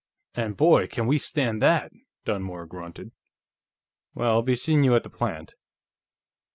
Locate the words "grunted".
2.65-3.11